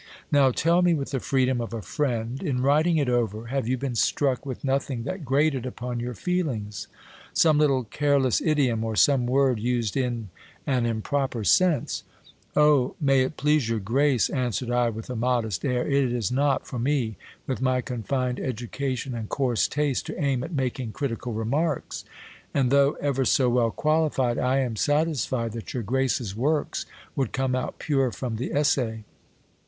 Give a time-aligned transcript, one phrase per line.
[0.31, 1.95] Now tell me with the freedom of a 230 GIL BLAS.
[1.95, 6.15] friend: in writing it over, have you been struck with nothing that gritted upon your
[6.15, 6.87] feelings?
[7.33, 10.29] Some little careless idiom, or some word used in
[10.65, 12.01] an improper sense?
[12.55, 12.95] Oh!
[12.99, 16.79] may it please your grace, answered I with a modest air, it is not for
[16.79, 17.15] me,
[17.45, 22.05] with my confined education and coarse taste, to aim at making critical remarks.
[22.55, 27.53] And though ever so well qualified, I am satisfied that your grace's works would come
[27.53, 29.03] out pure from the essay.